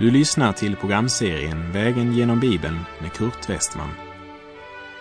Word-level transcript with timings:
Du 0.00 0.10
lyssnar 0.10 0.52
till 0.52 0.76
programserien 0.76 1.72
Vägen 1.72 2.12
genom 2.12 2.40
Bibeln 2.40 2.78
med 3.00 3.12
Kurt 3.12 3.48
Westman. 3.48 3.90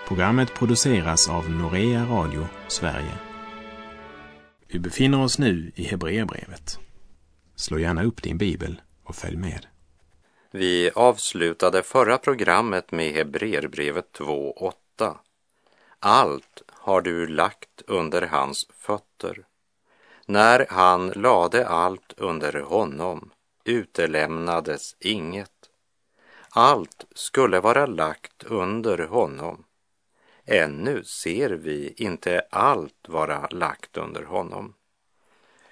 Programmet 0.08 0.54
produceras 0.54 1.30
av 1.30 1.50
Norea 1.50 2.06
Radio 2.06 2.48
Sverige. 2.68 3.18
Vi 4.68 4.80
befinner 4.80 5.22
oss 5.22 5.40
nu 5.40 5.72
i 5.76 5.84
Hebreerbrevet. 5.84 6.80
Slå 7.56 7.80
gärna 7.80 8.04
upp 8.04 8.24
din 8.24 8.38
bibel 8.38 8.82
och 9.04 9.16
följ 9.16 9.38
med. 9.38 9.66
Vi 10.52 10.92
avslutade 10.96 11.84
förra 11.84 12.18
programmet 12.18 12.92
med 12.92 13.14
Hebreerbrevet 13.14 14.20
2.8. 14.20 15.16
Allt 16.00 16.62
har 16.68 17.02
du 17.02 17.28
lagt 17.28 17.82
under 17.88 18.22
hans 18.22 18.68
fötter. 18.74 19.46
När 20.26 20.66
han 20.70 21.10
lade 21.10 21.68
allt 21.68 22.14
under 22.18 22.62
honom 22.62 23.32
utelämnades 23.64 24.96
inget. 25.00 25.70
Allt 26.50 27.06
skulle 27.16 27.60
vara 27.60 27.86
lagt 27.86 28.44
under 28.44 28.98
honom. 28.98 29.66
Ännu 30.46 31.04
ser 31.04 31.50
vi 31.50 31.94
inte 31.98 32.42
allt 32.50 33.06
vara 33.08 33.48
lagt 33.48 33.98
under 33.98 34.24
honom. 34.24 34.74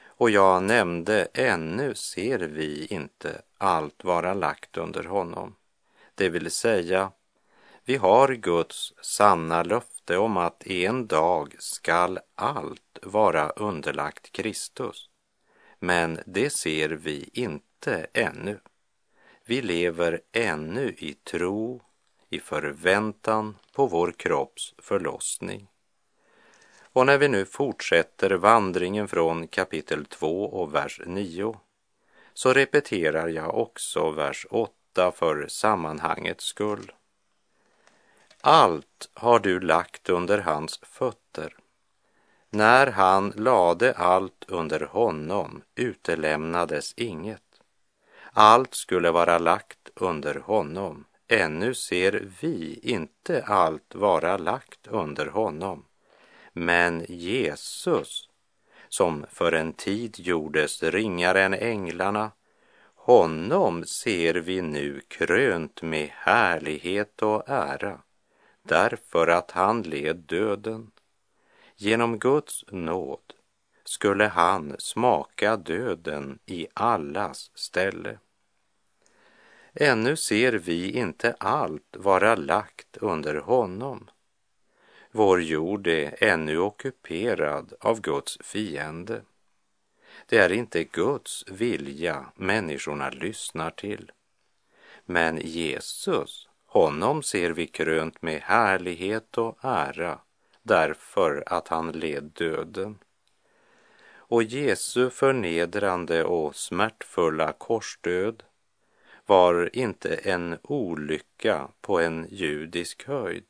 Och 0.05 0.29
jag 0.29 0.63
nämnde 0.63 1.27
ännu 1.33 1.95
ser 1.95 2.39
vi 2.39 2.85
inte 2.85 3.41
allt 3.57 4.03
vara 4.03 4.33
lagt 4.33 4.77
under 4.77 5.03
honom. 5.03 5.55
Det 6.15 6.29
vill 6.29 6.51
säga, 6.51 7.11
vi 7.85 7.95
har 7.95 8.33
Guds 8.33 8.93
sanna 9.01 9.63
löfte 9.63 10.17
om 10.17 10.37
att 10.37 10.67
en 10.67 11.07
dag 11.07 11.55
skall 11.59 12.19
allt 12.35 12.99
vara 13.01 13.49
underlagt 13.49 14.31
Kristus. 14.31 15.09
Men 15.79 16.19
det 16.25 16.49
ser 16.49 16.89
vi 16.89 17.29
inte 17.33 17.66
ännu. 18.13 18.59
Vi 19.45 19.61
lever 19.61 20.21
ännu 20.31 20.95
i 20.97 21.13
tro, 21.13 21.81
i 22.29 22.39
förväntan 22.39 23.57
på 23.73 23.87
vår 23.87 24.11
kropps 24.11 24.73
förlossning. 24.77 25.67
Och 26.81 27.05
när 27.05 27.17
vi 27.17 27.27
nu 27.27 27.45
fortsätter 27.45 28.29
vandringen 28.29 29.07
från 29.07 29.47
kapitel 29.47 30.05
2 30.05 30.45
och 30.45 30.75
vers 30.75 31.01
9 31.05 31.59
så 32.33 32.53
repeterar 32.53 33.27
jag 33.27 33.57
också 33.57 34.11
vers 34.11 34.45
8 34.49 35.11
för 35.11 35.47
sammanhangets 35.47 36.45
skull. 36.45 36.91
Allt 38.41 39.09
har 39.13 39.39
du 39.39 39.59
lagt 39.59 40.09
under 40.09 40.37
hans 40.37 40.79
fötter. 40.83 41.55
När 42.49 42.87
han 42.87 43.33
lade 43.35 43.93
allt 43.93 44.45
under 44.47 44.79
honom 44.79 45.61
utelämnades 45.75 46.93
inget. 46.97 47.46
Allt 48.39 48.73
skulle 48.75 49.11
vara 49.11 49.37
lagt 49.37 49.89
under 49.95 50.35
honom. 50.35 51.05
Ännu 51.27 51.73
ser 51.73 52.29
vi 52.41 52.79
inte 52.83 53.43
allt 53.43 53.95
vara 53.95 54.37
lagt 54.37 54.87
under 54.87 55.25
honom. 55.25 55.85
Men 56.53 57.05
Jesus, 57.09 58.29
som 58.89 59.25
för 59.29 59.51
en 59.51 59.73
tid 59.73 60.19
gjordes 60.19 60.83
ringare 60.83 61.43
än 61.43 61.53
änglarna, 61.53 62.31
honom 62.95 63.85
ser 63.85 64.33
vi 64.33 64.61
nu 64.61 65.01
krönt 65.07 65.81
med 65.81 66.09
härlighet 66.13 67.21
och 67.21 67.43
ära, 67.49 68.01
därför 68.63 69.27
att 69.27 69.51
han 69.51 69.81
led 69.81 70.15
döden. 70.15 70.91
Genom 71.75 72.19
Guds 72.19 72.65
nåd 72.67 73.33
skulle 73.83 74.27
han 74.27 74.75
smaka 74.79 75.57
döden 75.57 76.39
i 76.45 76.67
allas 76.73 77.51
ställe. 77.55 78.17
Ännu 79.79 80.15
ser 80.15 80.53
vi 80.53 80.91
inte 80.91 81.35
allt 81.39 81.95
vara 81.97 82.35
lagt 82.35 82.97
under 82.97 83.35
honom. 83.35 84.09
Vår 85.11 85.41
jord 85.41 85.87
är 85.87 86.23
ännu 86.23 86.57
ockuperad 86.57 87.73
av 87.79 88.01
Guds 88.01 88.37
fiende. 88.41 89.21
Det 90.25 90.37
är 90.37 90.51
inte 90.51 90.83
Guds 90.83 91.45
vilja 91.47 92.25
människorna 92.35 93.09
lyssnar 93.09 93.69
till. 93.69 94.11
Men 95.05 95.37
Jesus, 95.37 96.49
honom 96.65 97.23
ser 97.23 97.49
vi 97.49 97.67
krönt 97.67 98.21
med 98.21 98.41
härlighet 98.41 99.37
och 99.37 99.57
ära 99.61 100.19
därför 100.63 101.43
att 101.45 101.67
han 101.67 101.91
led 101.91 102.23
döden. 102.23 102.99
Och 104.09 104.43
Jesu 104.43 105.09
förnedrande 105.09 106.23
och 106.23 106.55
smärtfulla 106.55 107.53
korsdöd 107.53 108.43
var 109.27 109.75
inte 109.75 110.15
en 110.15 110.57
olycka 110.63 111.67
på 111.81 111.99
en 111.99 112.27
judisk 112.29 113.07
höjd, 113.07 113.45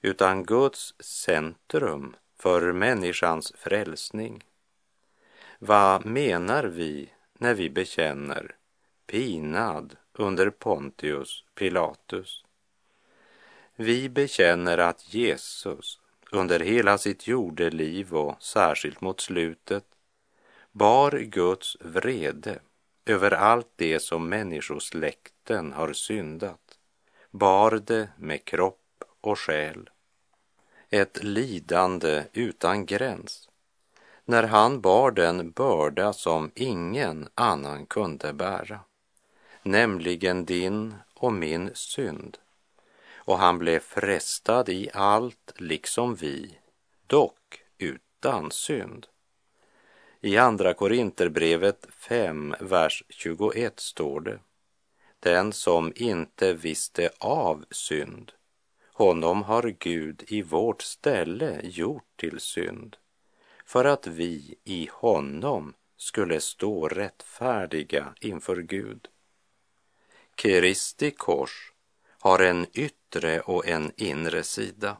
utan 0.00 0.44
Guds 0.44 0.94
centrum 1.00 2.16
för 2.38 2.72
människans 2.72 3.52
frälsning. 3.56 4.44
Vad 5.58 6.06
menar 6.06 6.64
vi 6.64 7.10
när 7.38 7.54
vi 7.54 7.70
bekänner 7.70 8.54
pinad 9.06 9.96
under 10.12 10.50
Pontius 10.50 11.44
Pilatus? 11.54 12.44
Vi 13.76 14.08
bekänner 14.08 14.78
att 14.78 15.14
Jesus 15.14 16.00
under 16.30 16.60
hela 16.60 16.98
sitt 16.98 17.26
jordeliv 17.26 18.14
och 18.14 18.42
särskilt 18.42 19.00
mot 19.00 19.20
slutet 19.20 19.84
bar 20.72 21.10
Guds 21.10 21.76
vrede 21.80 22.58
över 23.06 23.30
allt 23.30 23.70
det 23.76 24.00
som 24.00 24.28
människosläkten 24.28 25.72
har 25.72 25.92
syndat, 25.92 26.78
bar 27.30 27.70
det 27.70 28.08
med 28.18 28.44
kropp 28.44 29.04
och 29.20 29.38
själ. 29.38 29.90
Ett 30.90 31.24
lidande 31.24 32.24
utan 32.32 32.86
gräns, 32.86 33.48
när 34.24 34.42
han 34.42 34.80
bar 34.80 35.10
den 35.10 35.50
börda 35.50 36.12
som 36.12 36.50
ingen 36.54 37.28
annan 37.34 37.86
kunde 37.86 38.32
bära, 38.32 38.80
nämligen 39.62 40.44
din 40.44 40.94
och 41.14 41.32
min 41.32 41.70
synd. 41.74 42.38
Och 43.14 43.38
han 43.38 43.58
blev 43.58 43.80
frestad 43.80 44.68
i 44.68 44.90
allt 44.92 45.52
liksom 45.56 46.14
vi, 46.14 46.58
dock 47.06 47.62
utan 47.78 48.50
synd. 48.50 49.06
I 50.20 50.36
Andra 50.36 50.74
Korinterbrevet 50.74 51.86
5, 51.90 52.54
vers 52.60 53.04
21 53.08 53.80
står 53.80 54.20
det. 54.20 54.38
Den 55.20 55.52
som 55.52 55.92
inte 55.96 56.52
visste 56.52 57.10
av 57.18 57.64
synd, 57.70 58.32
honom 58.92 59.42
har 59.42 59.74
Gud 59.78 60.24
i 60.28 60.42
vårt 60.42 60.82
ställe 60.82 61.60
gjort 61.62 62.16
till 62.16 62.40
synd, 62.40 62.96
för 63.64 63.84
att 63.84 64.06
vi 64.06 64.54
i 64.64 64.88
honom 64.92 65.74
skulle 65.96 66.40
stå 66.40 66.88
rättfärdiga 66.88 68.14
inför 68.20 68.56
Gud. 68.56 69.08
Kristi 70.34 71.10
kors 71.10 71.72
har 72.20 72.38
en 72.38 72.66
yttre 72.72 73.40
och 73.40 73.66
en 73.66 73.92
inre 73.96 74.42
sida. 74.42 74.96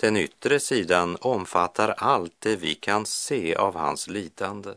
Den 0.00 0.16
yttre 0.16 0.60
sidan 0.60 1.16
omfattar 1.20 1.94
allt 1.98 2.34
det 2.38 2.56
vi 2.56 2.74
kan 2.74 3.06
se 3.06 3.54
av 3.54 3.76
hans 3.76 4.08
lidande. 4.08 4.70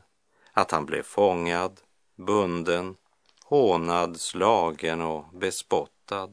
Att 0.54 0.72
han 0.72 0.86
blev 0.86 1.04
fångad, 1.04 1.82
bunden, 2.16 2.96
hånad, 3.44 4.20
slagen 4.20 5.02
och 5.02 5.26
bespottad. 5.34 6.30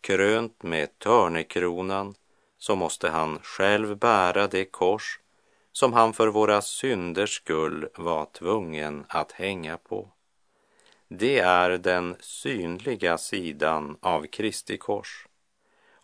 Krönt 0.00 0.62
med 0.62 0.98
törnekronan 0.98 2.14
så 2.58 2.76
måste 2.76 3.08
han 3.08 3.38
själv 3.42 3.98
bära 3.98 4.46
det 4.46 4.64
kors 4.64 5.20
som 5.72 5.92
han 5.92 6.12
för 6.12 6.28
våra 6.28 6.62
synders 6.62 7.36
skull 7.36 7.88
var 7.94 8.24
tvungen 8.24 9.04
att 9.08 9.32
hänga 9.32 9.76
på. 9.76 10.08
Det 11.08 11.38
är 11.38 11.70
den 11.70 12.16
synliga 12.20 13.18
sidan 13.18 13.96
av 14.00 14.26
Kristi 14.26 14.78
kors 14.78 15.26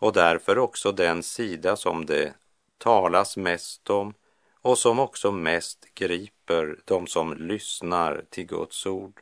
och 0.03 0.13
därför 0.13 0.57
också 0.57 0.91
den 0.91 1.23
sida 1.23 1.75
som 1.75 2.05
det 2.05 2.33
talas 2.77 3.37
mest 3.37 3.89
om 3.89 4.13
och 4.61 4.77
som 4.77 4.99
också 4.99 5.31
mest 5.31 5.87
griper 5.93 6.79
de 6.85 7.07
som 7.07 7.33
lyssnar 7.33 8.25
till 8.29 8.45
Guds 8.45 8.85
ord. 8.85 9.21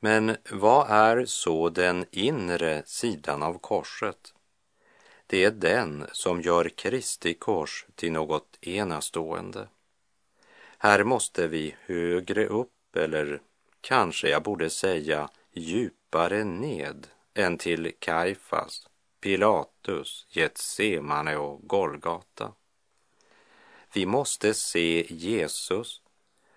Men 0.00 0.36
vad 0.50 0.90
är 0.90 1.24
så 1.24 1.68
den 1.68 2.04
inre 2.10 2.82
sidan 2.86 3.42
av 3.42 3.58
korset? 3.58 4.34
Det 5.26 5.44
är 5.44 5.50
den 5.50 6.06
som 6.12 6.40
gör 6.40 6.68
Kristi 6.68 7.34
kors 7.34 7.86
till 7.94 8.12
något 8.12 8.58
enastående. 8.60 9.68
Här 10.78 11.04
måste 11.04 11.48
vi 11.48 11.76
högre 11.86 12.46
upp, 12.46 12.96
eller 12.96 13.40
kanske 13.80 14.28
jag 14.28 14.42
borde 14.42 14.70
säga 14.70 15.28
djupare 15.52 16.44
ned 16.44 17.06
än 17.34 17.58
till 17.58 17.92
Kaifas 17.98 18.89
Pilatus, 19.20 20.26
Getsemane 20.30 21.36
och 21.36 21.60
Golgata. 21.68 22.52
Vi 23.94 24.06
måste 24.06 24.54
se 24.54 25.06
Jesus 25.08 26.02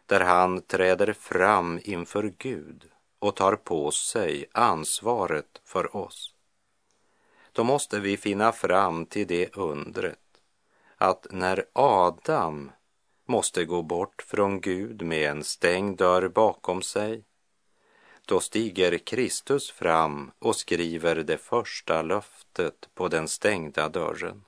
där 0.05 0.19
han 0.19 0.61
träder 0.61 1.13
fram 1.13 1.79
inför 1.83 2.33
Gud 2.37 2.89
och 3.19 3.35
tar 3.35 3.55
på 3.55 3.91
sig 3.91 4.45
ansvaret 4.51 5.61
för 5.63 5.95
oss. 5.95 6.33
Då 7.51 7.63
måste 7.63 7.99
vi 7.99 8.17
finna 8.17 8.51
fram 8.51 9.05
till 9.05 9.27
det 9.27 9.57
undret 9.57 10.19
att 10.97 11.27
när 11.31 11.65
Adam 11.73 12.71
måste 13.25 13.65
gå 13.65 13.81
bort 13.81 14.21
från 14.27 14.61
Gud 14.61 15.01
med 15.01 15.29
en 15.31 15.43
stängd 15.43 15.97
dörr 15.97 16.27
bakom 16.27 16.81
sig, 16.81 17.23
då 18.25 18.39
stiger 18.39 18.97
Kristus 18.97 19.71
fram 19.71 20.31
och 20.39 20.55
skriver 20.55 21.15
det 21.15 21.37
första 21.37 22.01
löftet 22.01 22.89
på 22.93 23.07
den 23.07 23.27
stängda 23.27 23.89
dörren. 23.89 24.43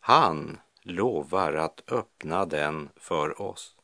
Han 0.00 0.60
lovar 0.82 1.52
att 1.52 1.82
öppna 1.92 2.44
den 2.44 2.88
för 2.96 3.42
oss. 3.42 3.76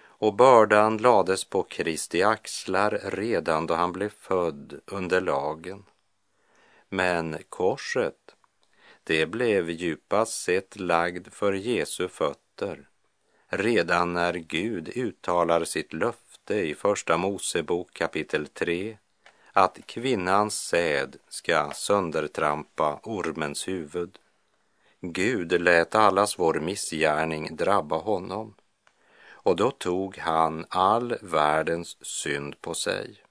Och 0.00 0.34
bördan 0.34 0.96
lades 0.96 1.44
på 1.44 1.62
Kristi 1.62 2.22
axlar 2.22 3.00
redan 3.04 3.66
då 3.66 3.74
han 3.74 3.92
blev 3.92 4.08
född 4.08 4.80
under 4.86 5.20
lagen. 5.20 5.84
Men 6.88 7.36
korset, 7.48 8.36
det 9.04 9.26
blev 9.26 9.70
djupast 9.70 10.42
sett 10.42 10.80
lagd 10.80 11.32
för 11.32 11.52
Jesu 11.52 12.08
fötter 12.08 12.88
redan 13.48 14.12
när 14.12 14.34
Gud 14.34 14.88
uttalar 14.96 15.64
sitt 15.64 15.92
löfte 15.92 16.27
i 16.50 16.74
Första 16.74 17.16
Mosebok 17.16 17.92
kapitel 17.92 18.46
3 18.46 18.98
att 19.52 19.78
kvinnans 19.86 20.60
säd 20.60 21.16
ska 21.28 21.70
söndertrampa 21.74 23.00
ormens 23.02 23.68
huvud. 23.68 24.18
Gud 25.00 25.62
lät 25.62 25.94
allas 25.94 26.38
vår 26.38 26.54
missgärning 26.54 27.56
drabba 27.56 27.98
honom 27.98 28.54
och 29.26 29.56
då 29.56 29.70
tog 29.70 30.18
han 30.18 30.66
all 30.68 31.16
världens 31.22 32.06
synd 32.06 32.60
på 32.60 32.74
sig. 32.74 33.22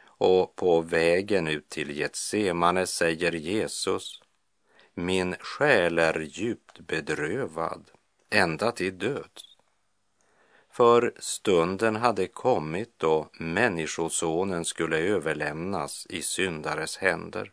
Och 0.00 0.56
på 0.56 0.80
vägen 0.80 1.48
ut 1.48 1.68
till 1.68 1.90
Getsemane 1.90 2.86
säger 2.86 3.32
Jesus, 3.32 4.22
min 4.94 5.36
själ 5.40 5.98
är 5.98 6.20
djupt 6.20 6.78
bedrövad 6.78 7.90
ända 8.30 8.72
till 8.72 8.98
döds. 8.98 9.57
För 10.78 11.12
stunden 11.18 11.96
hade 11.96 12.26
kommit 12.26 12.92
då 12.96 13.28
Människosonen 13.32 14.64
skulle 14.64 14.98
överlämnas 14.98 16.06
i 16.10 16.22
syndares 16.22 16.96
händer. 16.96 17.52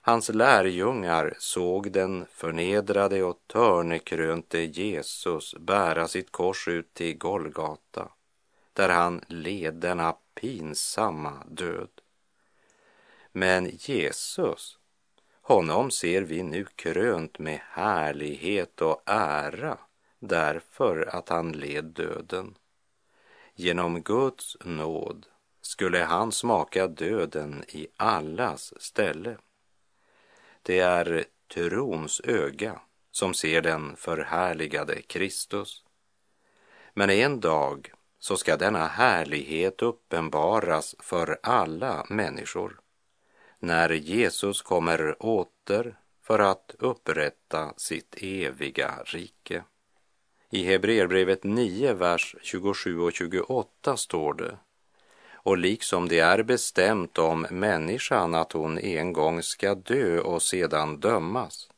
Hans 0.00 0.28
lärjungar 0.28 1.34
såg 1.38 1.92
den 1.92 2.26
förnedrade 2.30 3.22
och 3.22 3.38
törnekrönte 3.46 4.58
Jesus 4.58 5.54
bära 5.60 6.08
sitt 6.08 6.32
kors 6.32 6.68
ut 6.68 6.94
till 6.94 7.18
Golgata, 7.18 8.08
där 8.72 8.88
han 8.88 9.24
led 9.28 9.74
denna 9.74 10.14
pinsamma 10.34 11.42
död. 11.46 11.90
Men 13.32 13.70
Jesus, 13.72 14.78
honom 15.42 15.90
ser 15.90 16.22
vi 16.22 16.42
nu 16.42 16.66
krönt 16.76 17.38
med 17.38 17.60
härlighet 17.62 18.80
och 18.80 19.02
ära 19.06 19.78
därför 20.28 21.16
att 21.16 21.28
han 21.28 21.52
led 21.52 21.84
döden. 21.84 22.54
Genom 23.54 24.02
Guds 24.02 24.56
nåd 24.64 25.26
skulle 25.60 25.98
han 25.98 26.32
smaka 26.32 26.86
döden 26.86 27.64
i 27.68 27.86
allas 27.96 28.82
ställe. 28.82 29.36
Det 30.62 30.78
är 30.78 31.24
trons 31.54 32.20
öga 32.24 32.80
som 33.10 33.34
ser 33.34 33.62
den 33.62 33.96
förhärligade 33.96 35.02
Kristus. 35.02 35.84
Men 36.94 37.10
en 37.10 37.40
dag 37.40 37.92
så 38.18 38.36
ska 38.36 38.56
denna 38.56 38.86
härlighet 38.86 39.82
uppenbaras 39.82 40.96
för 40.98 41.38
alla 41.42 42.06
människor 42.08 42.80
när 43.58 43.90
Jesus 43.90 44.62
kommer 44.62 45.22
åter 45.22 45.98
för 46.22 46.38
att 46.38 46.74
upprätta 46.78 47.74
sitt 47.76 48.14
eviga 48.18 49.02
rike. 49.04 49.64
I 50.54 50.64
Hebreerbrevet 50.64 51.44
9, 51.44 51.94
vers 51.94 52.36
27 52.42 53.00
och 53.00 53.12
28 53.12 53.96
står 53.96 54.34
det 54.34 54.58
och 55.32 55.58
liksom 55.58 56.08
det 56.08 56.18
är 56.18 56.42
bestämt 56.42 57.18
om 57.18 57.46
människan 57.50 58.34
att 58.34 58.52
hon 58.52 58.78
en 58.78 59.12
gång 59.12 59.42
ska 59.42 59.74
dö 59.74 60.20
och 60.20 60.42
sedan 60.42 61.00
dömas, 61.00 61.70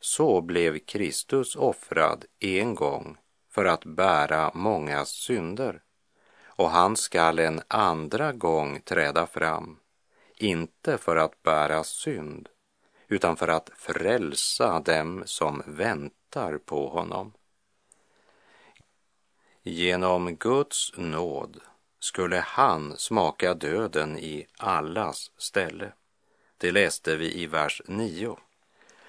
så 0.00 0.40
blev 0.40 0.78
Kristus 0.78 1.56
offrad 1.56 2.24
en 2.40 2.74
gång 2.74 3.16
för 3.48 3.64
att 3.64 3.84
bära 3.84 4.50
mångas 4.54 5.08
synder 5.08 5.82
och 6.44 6.70
han 6.70 6.96
skall 6.96 7.38
en 7.38 7.60
andra 7.68 8.32
gång 8.32 8.80
träda 8.80 9.26
fram, 9.26 9.76
inte 10.36 10.98
för 10.98 11.16
att 11.16 11.42
bära 11.42 11.84
synd, 11.84 12.48
utan 13.08 13.36
för 13.36 13.48
att 13.48 13.70
frälsa 13.76 14.80
dem 14.80 15.22
som 15.26 15.62
väntar 15.66 16.58
på 16.58 16.88
honom. 16.88 17.32
Genom 19.62 20.36
Guds 20.36 20.92
nåd 20.96 21.60
skulle 21.98 22.36
han 22.36 22.96
smaka 22.96 23.54
döden 23.54 24.18
i 24.18 24.46
allas 24.58 25.30
ställe. 25.36 25.92
Det 26.58 26.72
läste 26.72 27.16
vi 27.16 27.42
i 27.42 27.46
vers 27.46 27.82
9. 27.86 28.36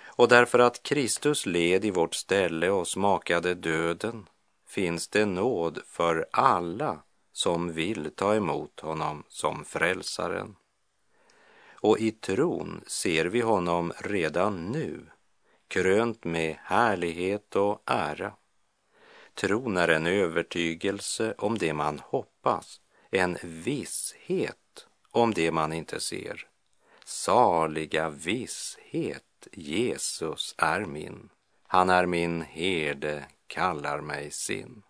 Och 0.06 0.27
därför 0.27 0.59
att 0.59 0.83
Kristus 0.83 1.45
led 1.45 1.86
i 1.86 1.92
vårt 1.92 2.15
ställe 2.15 2.69
och 2.69 2.88
smakade 2.88 3.53
döden 3.53 4.30
finns 4.68 5.07
det 5.07 5.25
nåd 5.25 5.80
för 5.86 6.27
alla 6.31 7.00
som 7.31 7.74
vill 7.74 8.12
ta 8.15 8.36
emot 8.36 8.80
honom 8.80 9.24
som 9.27 9.65
frälsaren. 9.65 10.56
Och 11.74 12.00
i 12.00 12.12
tron 12.12 12.83
ser 12.88 13.25
vi 13.25 13.42
honom 13.42 13.94
redan 13.97 14.65
nu 14.65 15.06
krönt 15.68 16.24
med 16.24 16.56
härlighet 16.59 17.56
och 17.56 17.83
ära. 17.86 18.33
Tron 19.33 19.78
är 19.78 19.88
en 19.88 20.07
övertygelse 20.07 21.33
om 21.38 21.57
det 21.57 21.74
man 21.74 22.00
hoppas, 22.00 22.81
en 23.12 23.38
visshet 23.44 24.88
om 25.12 25.33
det 25.33 25.51
man 25.51 25.74
inte 25.74 26.00
ser. 26.00 26.48
Saliga 27.06 28.09
visshet, 28.09 29.47
Jesus 29.52 30.56
är 30.57 30.85
min. 30.85 31.30
Han 31.68 31.90
är 31.90 32.06
min 32.06 32.42
herde, 32.42 33.26
kallar 33.47 34.02
mig 34.02 34.31
sin. 34.31 34.83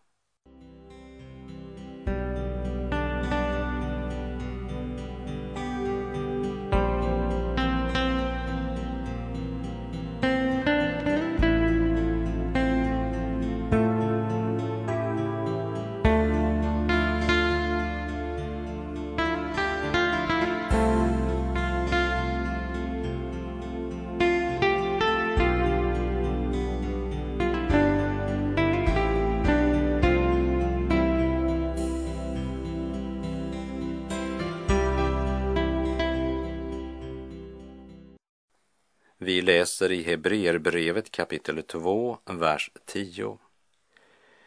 Vi 39.23 39.41
läser 39.41 39.91
i 39.91 40.03
Hebreerbrevet 40.03 41.11
kapitel 41.11 41.63
2, 41.63 42.17
vers 42.25 42.71
10. 42.85 43.37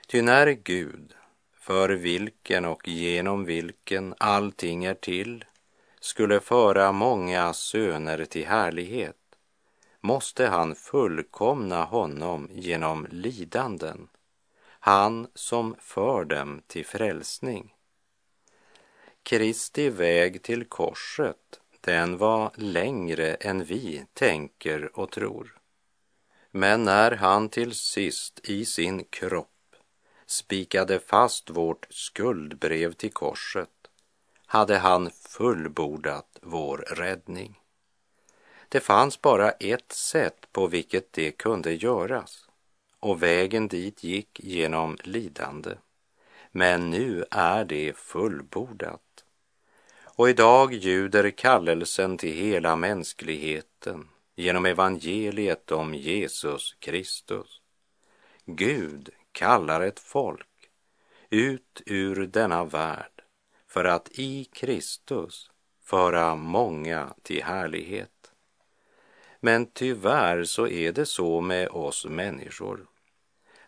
Ty 0.08 0.22
när 0.22 0.46
Gud, 0.46 1.14
för 1.52 1.88
vilken 1.88 2.64
och 2.64 2.88
genom 2.88 3.44
vilken 3.44 4.14
allting 4.18 4.84
är 4.84 4.94
till, 4.94 5.44
skulle 6.00 6.40
föra 6.40 6.92
många 6.92 7.52
söner 7.52 8.24
till 8.24 8.46
härlighet, 8.46 9.16
måste 10.00 10.46
han 10.46 10.74
fullkomna 10.74 11.84
honom 11.84 12.48
genom 12.52 13.06
lidanden, 13.10 14.08
han 14.80 15.26
som 15.34 15.76
för 15.78 16.24
dem 16.24 16.62
till 16.66 16.86
frälsning. 16.86 17.74
Kristi 19.22 19.88
väg 19.88 20.42
till 20.42 20.64
korset 20.64 21.60
den 21.84 22.16
var 22.16 22.52
längre 22.54 23.34
än 23.34 23.64
vi 23.64 24.06
tänker 24.12 24.98
och 24.98 25.10
tror. 25.10 25.58
Men 26.50 26.84
när 26.84 27.10
han 27.10 27.48
till 27.48 27.74
sist 27.74 28.40
i 28.48 28.64
sin 28.64 29.04
kropp 29.04 29.76
spikade 30.26 30.98
fast 30.98 31.50
vårt 31.50 31.86
skuldbrev 31.90 32.92
till 32.92 33.12
korset 33.12 33.70
hade 34.46 34.78
han 34.78 35.10
fullbordat 35.10 36.38
vår 36.42 36.78
räddning. 36.78 37.60
Det 38.68 38.80
fanns 38.80 39.20
bara 39.20 39.50
ett 39.50 39.92
sätt 39.92 40.52
på 40.52 40.66
vilket 40.66 41.12
det 41.12 41.30
kunde 41.32 41.72
göras 41.72 42.48
och 43.00 43.22
vägen 43.22 43.68
dit 43.68 44.04
gick 44.04 44.40
genom 44.40 44.96
lidande. 45.02 45.74
Men 46.50 46.90
nu 46.90 47.24
är 47.30 47.64
det 47.64 47.96
fullbordat. 47.96 49.23
Och 50.16 50.28
idag 50.28 50.72
ljuder 50.72 51.30
kallelsen 51.30 52.18
till 52.18 52.32
hela 52.32 52.76
mänskligheten 52.76 54.08
genom 54.36 54.66
evangeliet 54.66 55.72
om 55.72 55.94
Jesus 55.94 56.76
Kristus. 56.78 57.60
Gud 58.46 59.10
kallar 59.32 59.80
ett 59.80 60.00
folk 60.00 60.70
ut 61.30 61.82
ur 61.86 62.26
denna 62.26 62.64
värld 62.64 63.22
för 63.68 63.84
att 63.84 64.08
i 64.12 64.44
Kristus 64.44 65.50
föra 65.84 66.34
många 66.34 67.14
till 67.22 67.42
härlighet. 67.44 68.32
Men 69.40 69.66
tyvärr 69.66 70.44
så 70.44 70.68
är 70.68 70.92
det 70.92 71.06
så 71.06 71.40
med 71.40 71.68
oss 71.68 72.06
människor 72.06 72.86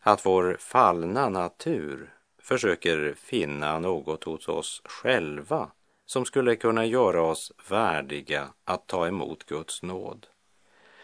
att 0.01 0.27
vår 0.27 0.57
fallna 0.61 1.29
natur 1.29 2.15
försöker 2.39 3.15
finna 3.15 3.79
något 3.79 4.25
hos 4.25 4.49
oss 4.49 4.83
själva 4.85 5.71
som 6.07 6.25
skulle 6.25 6.57
kunna 6.57 6.87
göra 6.87 7.23
oss 7.23 7.53
värdiga 7.69 8.49
att 8.65 8.87
ta 8.87 9.07
emot 9.07 9.45
Guds 9.45 9.83
nåd. 9.83 10.27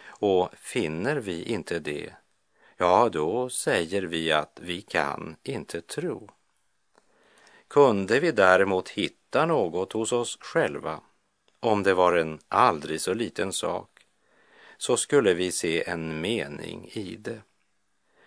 Och 0.07 0.49
finner 0.55 1.17
vi 1.17 1.45
inte 1.45 1.79
det, 1.79 2.13
ja, 2.77 3.09
då 3.09 3.49
säger 3.49 4.03
vi 4.03 4.33
att 4.33 4.59
vi 4.63 4.81
kan 4.83 5.37
inte 5.43 5.81
tro. 5.81 6.31
Kunde 7.69 8.21
vi 8.21 8.33
däremot 8.33 8.89
hitta 8.89 9.47
något 9.47 9.93
hos 9.93 10.13
oss 10.13 10.39
själva, 10.41 11.01
om 11.61 11.83
det 11.83 11.95
var 11.95 12.13
en 12.13 12.39
aldrig 12.49 13.01
så 13.01 13.15
liten 13.15 13.53
sak, 13.53 14.07
så 14.77 14.97
skulle 14.97 15.35
vi 15.35 15.53
se 15.53 15.89
en 15.89 16.21
mening 16.21 16.89
i 16.93 17.17
det. 17.17 17.43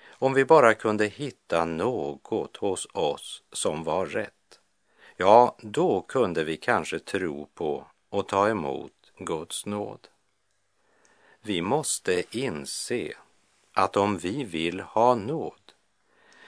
Om 0.07 0.33
vi 0.33 0.45
bara 0.45 0.73
kunde 0.73 1.05
hitta 1.05 1.65
något 1.65 2.57
hos 2.57 2.87
oss 2.93 3.43
som 3.51 3.83
var 3.83 4.05
rätt, 4.05 4.34
ja, 5.17 5.55
då 5.61 6.01
kunde 6.01 6.43
vi 6.43 6.57
kanske 6.57 6.99
tro 6.99 7.45
på 7.53 7.85
och 8.09 8.27
ta 8.27 8.49
emot 8.49 9.11
Guds 9.17 9.65
nåd. 9.65 10.07
Vi 11.41 11.61
måste 11.61 12.37
inse 12.37 13.13
att 13.73 13.97
om 13.97 14.17
vi 14.17 14.43
vill 14.43 14.79
ha 14.79 15.15
nåd, 15.15 15.73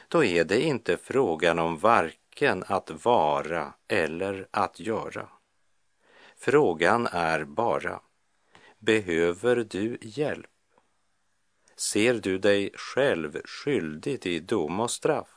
då 0.07 0.24
är 0.24 0.43
det 0.43 0.62
inte 0.62 0.97
frågan 0.97 1.59
om 1.59 1.77
varken 1.77 2.63
att 2.67 3.05
vara 3.05 3.74
eller 3.88 4.47
att 4.51 4.79
göra. 4.79 5.29
Frågan 6.38 7.07
är 7.12 7.43
bara, 7.43 8.01
behöver 8.79 9.55
du 9.55 9.97
hjälp? 10.01 10.50
Ser 11.75 12.13
du 12.13 12.38
dig 12.38 12.71
själv 12.74 13.41
skyldig 13.45 14.21
till 14.21 14.45
dom 14.45 14.79
och 14.79 14.91
straff? 14.91 15.29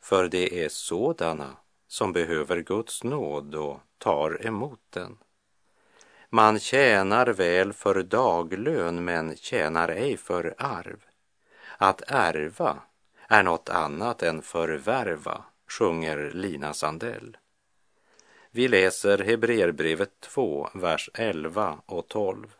För 0.00 0.28
det 0.28 0.64
är 0.64 0.68
sådana 0.68 1.56
som 1.90 2.12
behöver 2.12 2.60
Guds 2.60 3.04
nåd 3.04 3.54
och 3.54 3.80
tar 3.98 4.46
emot 4.46 4.80
den. 4.90 5.18
Man 6.28 6.58
tjänar 6.58 7.26
väl 7.26 7.72
för 7.72 8.02
daglön 8.02 9.04
men 9.04 9.36
tjänar 9.36 9.88
ej 9.88 10.16
för 10.16 10.54
arv. 10.58 11.04
Att 11.78 12.02
ärva 12.06 12.78
är 13.28 13.42
något 13.42 13.68
annat 13.68 14.22
än 14.22 14.42
förvärva, 14.42 15.44
sjunger 15.68 16.30
Lina 16.34 16.74
Sandell. 16.74 17.36
Vi 18.50 18.68
läser 18.68 19.18
Hebreerbrevet 19.18 20.20
2, 20.20 20.68
vers 20.74 21.10
11 21.14 21.78
och 21.86 22.08
12. 22.08 22.54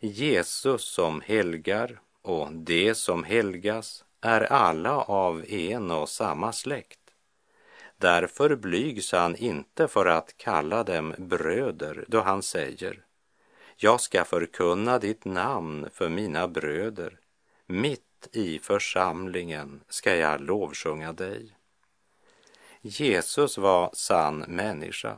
Jesus 0.00 0.84
som 0.84 1.20
helgar 1.20 2.00
och 2.22 2.52
det 2.52 2.94
som 2.94 3.24
helgas 3.24 4.04
är 4.20 4.52
alla 4.52 4.96
av 4.96 5.44
en 5.48 5.90
och 5.90 6.08
samma 6.08 6.52
släkt. 6.52 7.03
Därför 7.98 8.56
blygs 8.56 9.12
han 9.12 9.36
inte 9.36 9.88
för 9.88 10.06
att 10.06 10.36
kalla 10.36 10.84
dem 10.84 11.14
bröder 11.18 12.04
då 12.08 12.20
han 12.20 12.42
säger 12.42 13.04
Jag 13.76 14.00
ska 14.00 14.24
förkunna 14.24 14.98
ditt 14.98 15.24
namn 15.24 15.88
för 15.92 16.08
mina 16.08 16.48
bröder. 16.48 17.18
Mitt 17.66 18.28
i 18.32 18.58
församlingen 18.58 19.80
ska 19.88 20.16
jag 20.16 20.40
lovsjunga 20.40 21.12
dig. 21.12 21.56
Jesus 22.80 23.58
var 23.58 23.90
sann 23.92 24.38
människa 24.38 25.16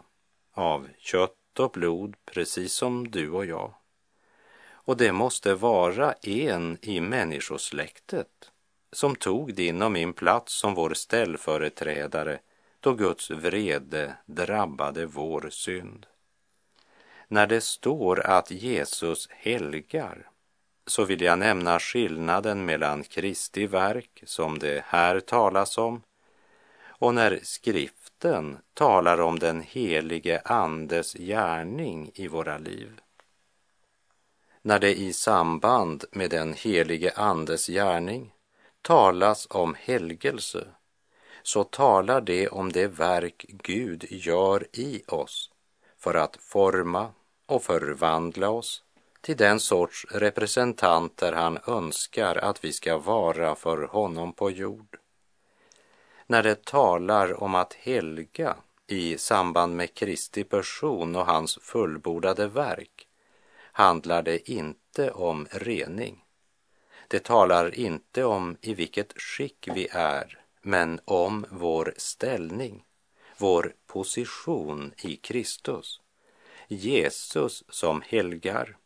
av 0.53 0.89
kött 0.99 1.59
och 1.59 1.71
blod 1.71 2.17
precis 2.25 2.73
som 2.73 3.11
du 3.11 3.31
och 3.31 3.47
jag. 3.47 3.75
Och 4.69 4.97
det 4.97 5.13
måste 5.13 5.55
vara 5.55 6.13
en 6.13 6.79
i 6.83 7.01
människosläktet 7.01 8.51
som 8.93 9.17
tog 9.17 9.55
din 9.55 9.83
och 9.83 9.93
min 9.93 10.13
plats 10.13 10.53
som 10.55 10.75
vår 10.75 10.95
ställföreträdare 10.95 12.39
då 12.87 12.95
Guds 12.95 13.31
vrede 13.31 14.17
drabbade 14.27 15.07
vår 15.07 15.49
synd. 15.51 16.07
När 17.29 17.47
det 17.47 17.61
står 17.61 18.21
att 18.21 18.51
Jesus 18.51 19.29
helgar 19.31 20.31
så 20.87 21.05
vill 21.05 21.21
jag 21.21 21.39
nämna 21.39 21.79
skillnaden 21.79 22.65
mellan 22.65 23.05
Kristi 23.05 23.67
verk, 23.67 24.23
som 24.27 24.59
det 24.59 24.85
här 24.87 25.21
talas 25.21 25.79
om, 25.79 26.03
och 26.87 27.15
när 27.15 27.41
skriften 27.43 28.59
talar 28.75 29.21
om 29.21 29.39
den 29.39 29.63
helige 29.63 30.41
Andes 30.45 31.13
gärning 31.13 32.11
i 32.15 32.29
våra 32.29 32.59
liv. 32.59 33.01
När 34.63 34.79
det 34.79 34.95
i 34.95 35.13
samband 35.13 36.05
med 36.13 36.31
den 36.31 36.55
helige 36.55 37.13
Andes 37.17 37.67
gärning 37.67 38.35
talas 38.83 39.47
om 39.51 39.75
helgelse 39.79 40.67
så 41.47 41.65
talar 41.65 42.21
det 42.21 42.49
om 42.49 42.73
det 42.73 42.87
verk 42.87 43.47
Gud 43.49 44.07
gör 44.11 44.67
i 44.73 45.03
oss 45.09 45.51
för 45.99 46.15
att 46.15 46.37
forma 46.37 47.11
och 47.47 47.63
förvandla 47.63 48.51
oss 48.51 48.83
till 49.21 49.37
den 49.37 49.61
sorts 49.61 50.07
representanter 50.11 51.33
han 51.33 51.59
önskar 51.67 52.37
att 52.37 52.65
vi 52.65 52.73
ska 52.73 52.99
vara 52.99 53.55
för 53.55 53.83
honom 53.83 54.33
på 54.33 54.51
jord. 54.51 54.99
När 56.27 56.43
det 56.43 56.65
talar 56.65 57.43
om 57.43 57.55
att 57.55 57.75
helga 57.75 58.57
i 58.87 59.19
samband 59.19 59.77
med 59.77 59.95
Kristi 59.95 60.45
person 60.45 61.17
och 61.17 61.27
hans 61.27 61.59
fullbordade 61.63 62.47
verk 62.47 63.07
handlar 63.73 64.23
det 64.23 64.51
inte 64.51 65.11
om 65.11 65.47
rening. 65.51 66.25
Det 67.09 67.25
talar 67.25 67.75
inte 67.75 68.25
om 68.25 68.57
i 68.61 68.75
vilket 68.75 69.21
skick 69.21 69.69
vi 69.75 69.89
är 69.93 70.46
men 70.67 71.01
om 71.05 71.47
vår 71.51 71.95
ställning, 71.97 72.85
vår 73.39 73.75
position 73.87 74.93
i 75.03 75.17
Kristus. 75.17 76.01
Jesus 76.69 77.65
som 77.69 78.03
helgar 78.07 78.77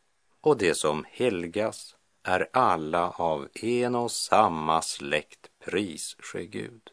och 0.41 0.59
det 0.59 0.75
som 0.75 1.07
helgas 1.11 1.97
är 2.23 2.49
alla 2.53 3.11
av 3.11 3.49
en 3.55 3.95
och 3.95 4.11
samma 4.11 4.83
släkt, 4.83 5.51
pris 5.65 6.17
ske 6.19 6.47
Gud. 6.47 6.91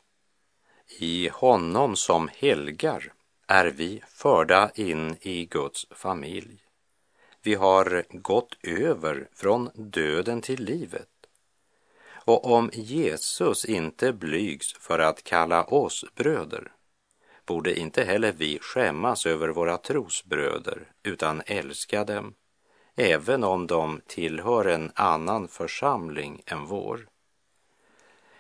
I 1.00 1.30
honom 1.34 1.96
som 1.96 2.30
helgar 2.38 3.14
är 3.48 3.66
vi 3.66 4.04
förda 4.08 4.72
in 4.76 5.18
i 5.22 5.46
Guds 5.46 5.88
familj. 5.92 6.60
Vi 7.42 7.54
har 7.54 8.04
gått 8.10 8.58
över 8.64 9.30
från 9.34 9.70
döden 9.76 10.42
till 10.42 10.64
livet 10.64 11.17
och 12.28 12.46
om 12.46 12.70
Jesus 12.74 13.66
inte 13.66 14.14
blygs 14.14 14.74
för 14.74 15.00
att 15.00 15.24
kalla 15.24 15.64
oss 15.64 16.06
bröder, 16.16 16.72
borde 17.46 17.80
inte 17.80 18.04
heller 18.04 18.32
vi 18.32 18.60
skämmas 18.60 19.26
över 19.26 19.48
våra 19.48 19.78
trosbröder, 19.78 20.92
utan 21.04 21.42
älska 21.46 22.04
dem, 22.04 22.34
även 22.96 23.44
om 23.44 23.68
de 23.68 24.02
tillhör 24.08 24.66
en 24.66 24.92
annan 24.96 25.48
församling 25.48 26.42
än 26.46 26.66
vår. 26.66 27.08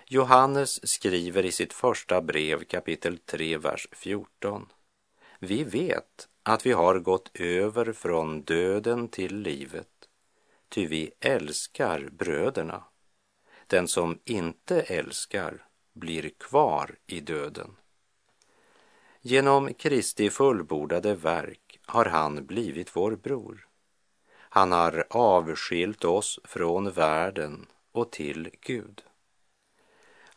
Johannes 0.07 0.89
skriver 0.89 1.45
i 1.45 1.51
sitt 1.51 1.73
första 1.73 2.21
brev 2.21 2.63
kapitel 2.63 3.17
3, 3.17 3.57
vers 3.57 3.87
14. 3.91 4.65
Vi 5.39 5.63
vet 5.63 6.27
att 6.43 6.65
vi 6.65 6.71
har 6.71 6.99
gått 6.99 7.31
över 7.33 7.93
från 7.93 8.41
döden 8.41 9.07
till 9.07 9.35
livet, 9.35 9.87
ty 10.69 10.85
vi 10.87 11.11
älskar 11.19 12.09
bröderna. 12.11 12.83
Den 13.67 13.87
som 13.87 14.19
inte 14.25 14.81
älskar 14.81 15.65
blir 15.93 16.29
kvar 16.29 16.95
i 17.07 17.19
döden. 17.19 17.75
Genom 19.21 19.73
Kristi 19.73 20.29
fullbordade 20.29 21.15
verk 21.15 21.79
har 21.85 22.05
han 22.05 22.45
blivit 22.45 22.95
vår 22.95 23.15
bror. 23.15 23.67
Han 24.37 24.71
har 24.71 25.07
avskilt 25.09 26.05
oss 26.05 26.39
från 26.43 26.91
världen 26.91 27.67
och 27.91 28.11
till 28.11 28.49
Gud. 28.61 29.03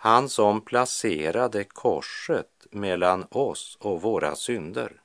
Han 0.02 0.28
som 0.28 0.60
placerade 0.60 1.64
korset 1.64 2.66
mellan 2.70 3.26
oss 3.30 3.76
och 3.80 4.02
våra 4.02 4.34
synder. 4.34 5.02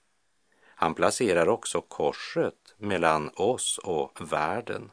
Han 0.66 0.94
placerar 0.94 1.50
också 1.50 1.82
korset 1.82 2.76
mellan 2.78 3.30
oss 3.36 3.78
och 3.78 4.34
världen. 4.34 4.92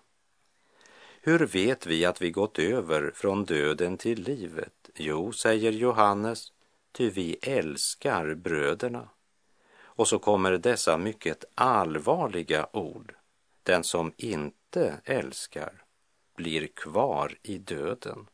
Hur 1.25 1.47
vet 1.47 1.87
vi 1.87 2.05
att 2.05 2.23
vi 2.23 2.31
gått 2.31 2.59
över 2.59 3.13
från 3.15 3.45
döden 3.45 3.97
till 3.97 4.23
livet? 4.23 4.91
Jo, 4.95 5.33
säger 5.33 5.73
Johannes, 5.73 6.53
ty 6.93 7.11
vi 7.11 7.37
älskar 7.43 8.35
bröderna. 8.35 9.09
Och 9.83 10.09
så 10.09 10.19
kommer 10.19 10.53
dessa 10.53 10.99
mycket 10.99 11.45
allvarliga 11.55 12.67
ord. 12.73 13.15
Den 13.63 13.85
som 13.85 14.13
inte 14.17 15.01
älskar 15.05 15.85
blir 16.37 16.67
kvar 16.67 17.39
i 17.43 17.59
döden. 17.59 18.27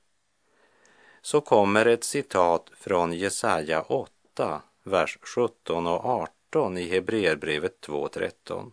Så 1.22 1.40
kommer 1.40 1.86
ett 1.86 2.04
citat 2.04 2.70
från 2.76 3.12
Jesaja 3.12 3.82
8, 3.82 4.62
vers 4.82 5.18
17 5.22 5.86
och 5.86 6.04
18 6.04 6.78
i 6.78 6.88
Hebreerbrevet 6.88 7.86
2.13. 7.86 8.72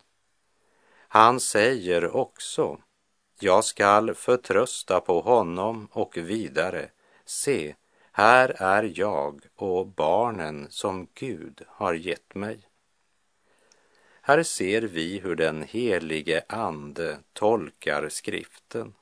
Han 1.07 1.39
säger 1.39 2.15
också, 2.15 2.77
jag 3.39 3.63
skall 3.63 4.13
förtrösta 4.13 4.99
på 4.99 5.21
honom 5.21 5.87
och 5.91 6.17
vidare, 6.17 6.89
se, 7.25 7.75
här 8.11 8.55
är 8.57 8.91
jag 8.95 9.41
och 9.55 9.87
barnen 9.87 10.67
som 10.69 11.07
Gud 11.13 11.61
har 11.67 11.93
gett 11.93 12.35
mig. 12.35 12.59
Här 14.21 14.43
ser 14.43 14.81
vi 14.81 15.19
hur 15.19 15.35
den 15.35 15.63
helige 15.63 16.43
Ande 16.49 17.17
tolkar 17.33 18.09
skriften. 18.09 18.93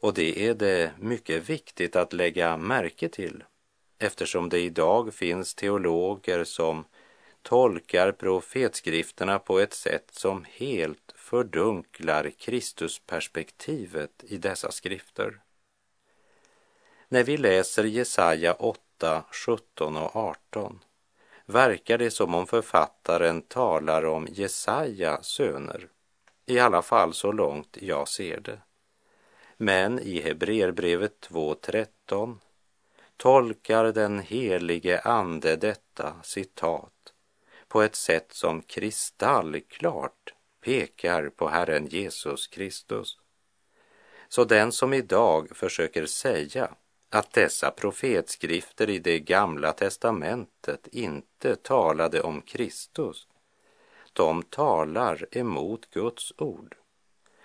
Och 0.00 0.14
det 0.14 0.46
är 0.46 0.54
det 0.54 0.92
mycket 0.98 1.50
viktigt 1.50 1.96
att 1.96 2.12
lägga 2.12 2.56
märke 2.56 3.08
till 3.08 3.44
eftersom 3.98 4.48
det 4.48 4.60
idag 4.60 5.14
finns 5.14 5.54
teologer 5.54 6.44
som 6.44 6.84
tolkar 7.42 8.12
profetskrifterna 8.12 9.38
på 9.38 9.58
ett 9.58 9.74
sätt 9.74 10.10
som 10.10 10.44
helt 10.48 11.07
fördunklar 11.28 12.30
Kristusperspektivet 12.30 14.24
i 14.24 14.38
dessa 14.38 14.70
skrifter. 14.70 15.40
När 17.08 17.24
vi 17.24 17.36
läser 17.36 17.84
Jesaja 17.84 18.54
8, 18.54 19.24
17 19.30 19.96
och 19.96 20.16
18 20.16 20.84
verkar 21.46 21.98
det 21.98 22.10
som 22.10 22.34
om 22.34 22.46
författaren 22.46 23.42
talar 23.42 24.04
om 24.04 24.28
Jesaja 24.30 25.22
söner, 25.22 25.88
i 26.46 26.58
alla 26.58 26.82
fall 26.82 27.14
så 27.14 27.32
långt 27.32 27.78
jag 27.80 28.08
ser 28.08 28.40
det. 28.40 28.58
Men 29.56 29.98
i 29.98 30.20
Hebreerbrevet 30.20 31.28
2.13 31.30 32.38
tolkar 33.16 33.84
den 33.84 34.18
helige 34.18 35.00
Ande 35.00 35.56
detta 35.56 36.14
citat 36.22 37.12
på 37.68 37.82
ett 37.82 37.96
sätt 37.96 38.32
som 38.32 38.62
kristallklart 38.62 40.34
pekar 40.60 41.28
på 41.28 41.48
Herren 41.48 41.86
Jesus 41.86 42.46
Kristus. 42.46 43.18
Så 44.28 44.44
den 44.44 44.72
som 44.72 44.94
idag 44.94 45.56
försöker 45.56 46.06
säga 46.06 46.70
att 47.10 47.32
dessa 47.32 47.70
profetskrifter 47.70 48.90
i 48.90 48.98
det 48.98 49.20
gamla 49.20 49.72
testamentet 49.72 50.88
inte 50.92 51.56
talade 51.56 52.20
om 52.20 52.42
Kristus, 52.42 53.26
de 54.12 54.42
talar 54.42 55.26
emot 55.30 55.90
Guds 55.90 56.32
ord 56.38 56.76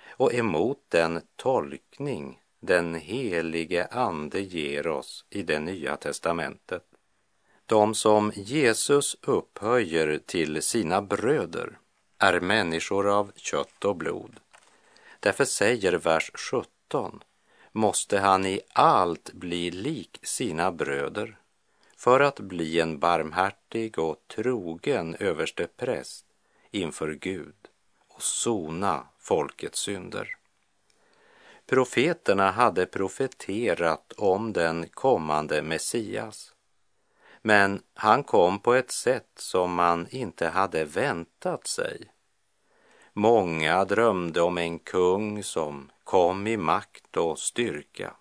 och 0.10 0.34
emot 0.34 0.80
den 0.90 1.22
tolkning 1.36 2.40
den 2.60 2.96
helige 2.96 3.86
Ande 3.86 4.42
ger 4.42 4.88
oss 4.88 5.26
i 5.30 5.44
det 5.44 5.60
nya 5.60 5.98
testamentet. 5.98 6.84
De 7.66 7.96
som 7.96 8.32
Jesus 8.36 9.18
upphöjer 9.22 10.20
till 10.26 10.62
sina 10.62 11.02
bröder 11.02 11.78
är 12.24 12.40
människor 12.40 13.10
av 13.10 13.32
kött 13.36 13.86
och 13.86 13.96
blod. 13.96 14.40
Därför 15.20 15.46
säger 15.46 15.94
vers 15.94 16.32
17 16.34 17.24
måste 17.72 18.20
han 18.20 18.46
i 18.46 18.62
allt 18.74 19.34
bli 19.34 19.72
lik 19.72 20.20
sina 20.24 20.72
bröder 20.72 21.38
för 21.98 22.20
att 22.20 22.40
bli 22.40 22.80
en 22.80 23.00
barmhärtig 23.00 24.00
och 24.00 24.16
trogen 24.28 25.16
överste 25.20 25.68
präst 25.68 26.26
inför 26.72 27.14
Gud 27.14 27.56
och 28.08 28.22
sona 28.22 29.08
folkets 29.20 29.80
synder. 29.80 30.38
Profeterna 31.66 32.52
hade 32.52 32.86
profeterat 32.86 34.14
om 34.18 34.54
den 34.54 34.88
kommande 34.88 35.62
Messias. 35.62 36.54
Men 37.42 37.82
han 37.94 38.24
kom 38.24 38.60
på 38.60 38.74
ett 38.74 38.92
sätt 38.92 39.30
som 39.36 39.74
man 39.74 40.08
inte 40.10 40.48
hade 40.48 40.86
väntat 40.86 41.68
sig. 41.68 42.13
Många 43.16 43.86
drömde 43.86 44.42
om 44.42 44.58
en 44.58 44.80
kung 44.80 45.44
som 45.44 45.92
kom 46.04 46.48
i 46.48 46.58
makt 46.58 47.18
och 47.18 47.40
styrka. 47.40 48.14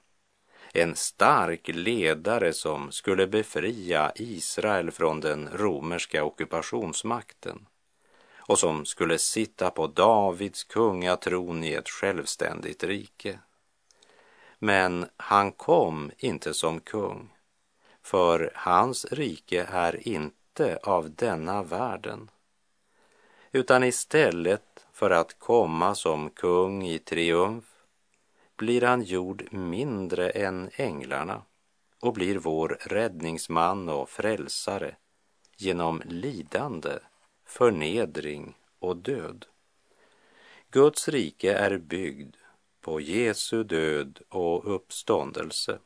En 0.75 0.97
stark 0.97 1.69
ledare 1.69 2.53
som 2.53 2.93
skulle 2.93 3.27
befria 3.27 4.13
Israel 4.15 4.91
från 4.91 5.21
den 5.21 5.49
romerska 5.53 6.25
ockupationsmakten 6.25 7.67
och 8.37 8.59
som 8.59 8.85
skulle 8.85 9.19
sitta 9.19 9.71
på 9.71 9.87
Davids 9.87 10.65
kungatron 10.65 11.65
i 11.65 11.73
ett 11.73 11.89
självständigt 11.89 12.85
rike. 12.85 13.39
Men 14.59 15.07
han 15.17 15.53
kom 15.53 16.11
inte 16.19 16.55
som 16.55 16.81
kung, 16.81 17.29
för 18.03 18.53
hans 18.55 19.05
rike 19.05 19.67
är 19.71 20.09
inte 20.09 20.79
av 20.83 21.11
denna 21.11 21.63
världen, 21.63 22.31
utan 23.53 23.85
istället 23.85 24.72
för 25.03 25.11
att 25.11 25.39
komma 25.39 25.95
som 25.95 26.31
kung 26.31 26.87
i 26.87 26.99
triumf. 26.99 27.65
Blir 28.57 28.83
han 28.83 29.03
gjord 29.03 29.53
mindre 29.53 30.31
än 30.31 30.71
änglarna 30.75 31.43
och 32.01 32.13
blir 32.13 32.39
vår 32.39 32.79
räddningsman 32.81 33.89
och 33.89 34.11
frälsare 34.11 34.97
genom 35.57 36.03
lidande 36.05 36.99
förnedring 37.47 38.55
och 38.79 38.97
död. 38.97 39.47
Guds 40.71 41.09
rike 41.09 41.53
är 41.53 41.79
byggd 41.79 42.37
på 42.81 43.01
Jesu 43.01 43.65
död 43.65 44.21
och 44.29 44.75
uppståndelse. 44.75 45.79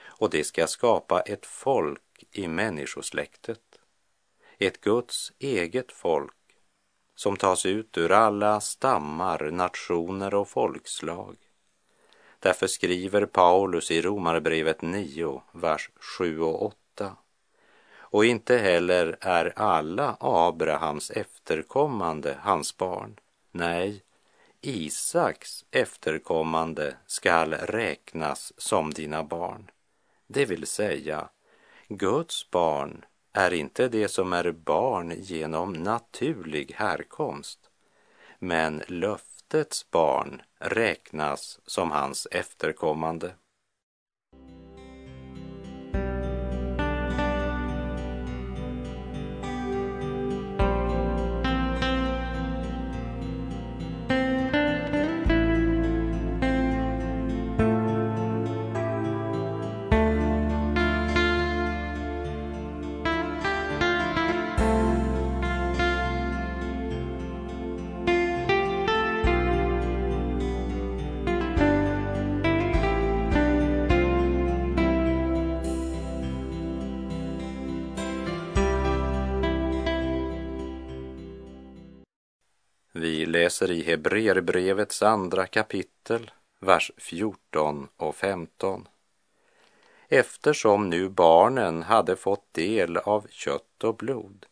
Och 0.00 0.30
det 0.30 0.44
ska 0.44 0.66
skapa 0.66 1.20
ett 1.20 1.46
folk 1.46 2.24
i 2.30 2.48
människosläktet, 2.48 3.80
ett 4.58 4.80
Guds 4.80 5.32
eget 5.38 5.92
folk 5.92 6.37
som 7.18 7.36
tas 7.36 7.66
ut 7.66 7.98
ur 7.98 8.12
alla 8.12 8.60
stammar, 8.60 9.50
nationer 9.50 10.34
och 10.34 10.48
folkslag. 10.48 11.36
Därför 12.38 12.66
skriver 12.66 13.26
Paulus 13.26 13.90
i 13.90 14.02
Romarbrevet 14.02 14.82
9, 14.82 15.42
vers 15.52 15.90
7 16.18 16.40
och 16.40 16.62
8 16.62 17.16
och 17.98 18.24
inte 18.24 18.58
heller 18.58 19.16
är 19.20 19.52
alla 19.56 20.16
Abrahams 20.20 21.10
efterkommande 21.10 22.38
hans 22.42 22.76
barn. 22.76 23.16
Nej, 23.50 24.02
Isaks 24.60 25.64
efterkommande 25.70 26.96
skall 27.06 27.52
räknas 27.54 28.52
som 28.56 28.94
dina 28.94 29.24
barn. 29.24 29.70
Det 30.26 30.44
vill 30.44 30.66
säga, 30.66 31.28
Guds 31.88 32.50
barn 32.50 33.04
är 33.38 33.52
inte 33.52 33.88
det 33.88 34.08
som 34.08 34.32
är 34.32 34.52
barn 34.52 35.14
genom 35.16 35.72
naturlig 35.72 36.72
härkomst, 36.76 37.58
men 38.38 38.82
löftets 38.86 39.90
barn 39.90 40.42
räknas 40.58 41.60
som 41.66 41.90
hans 41.90 42.26
efterkommande. 42.30 43.32
Läser 83.48 83.70
i 83.70 83.82
Hebreerbrevets 83.82 85.02
andra 85.02 85.46
kapitel, 85.46 86.30
vers 86.58 86.92
14 86.96 87.88
och 87.96 88.16
15. 88.16 88.88
Eftersom 90.08 90.90
nu 90.90 91.08
barnen 91.08 91.82
hade 91.82 92.16
fått 92.16 92.54
del 92.54 92.96
av 92.96 93.26
kött 93.30 93.84
och 93.84 93.96
blod 93.96 94.46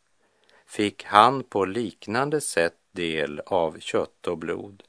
fick 0.66 1.04
han 1.04 1.42
på 1.42 1.64
liknande 1.64 2.40
sätt 2.40 2.78
del 2.92 3.40
av 3.46 3.78
kött 3.80 4.26
och 4.26 4.38
blod 4.38 4.82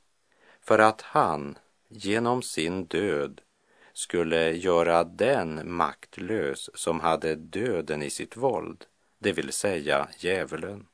för 0.61 0.79
att 0.79 1.01
han 1.01 1.57
genom 1.87 2.41
sin 2.41 2.85
död 2.85 3.41
skulle 3.93 4.51
göra 4.51 5.03
den 5.03 5.71
maktlös 5.71 6.69
som 6.73 6.99
hade 6.99 7.35
döden 7.35 8.03
i 8.03 8.09
sitt 8.09 8.37
våld, 8.37 8.85
det 9.19 9.31
vill 9.31 9.51
säga 9.51 10.07
djävulen 10.19 10.85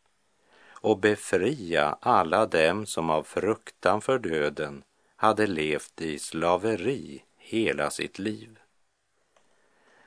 och 0.84 1.00
befria 1.00 1.98
alla 2.02 2.46
dem 2.46 2.86
som 2.86 3.10
av 3.10 3.24
fruktan 3.24 4.02
för 4.02 4.20
döden 4.20 4.84
hade 5.16 5.48
levt 5.48 6.02
i 6.02 6.20
slaveri 6.20 7.24
hela 7.38 7.90
sitt 7.90 8.20
liv. 8.20 8.60